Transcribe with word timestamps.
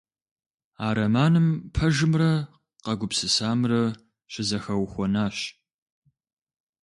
А 0.85 0.87
романым 0.97 1.47
пэжымрэ 1.75 2.31
къэгупсысамрэ 2.83 3.83
щызэхэухуэнащ. 4.31 5.37